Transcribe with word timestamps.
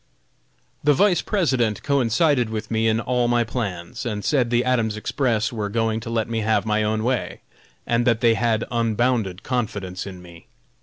The 0.83 0.95
Vice 0.95 1.21
President 1.21 1.83
coincided 1.83 2.49
with 2.49 2.71
me 2.71 2.87
in 2.87 2.99
all 2.99 3.27
my 3.27 3.43
plans, 3.43 4.03
and 4.03 4.25
said 4.25 4.49
the 4.49 4.65
Adams 4.65 4.97
Express 4.97 5.53
were 5.53 5.69
going 5.69 5.99
to 5.99 6.09
let 6.09 6.27
me 6.27 6.39
have 6.39 6.65
my 6.65 6.81
own 6.81 7.03
way, 7.03 7.41
and 7.85 8.03
that 8.07 8.19
they 8.19 8.33
had 8.33 8.63
unbounded 8.71 9.43
confidence 9.43 10.07
in 10.07 10.19
me. 10.19 10.47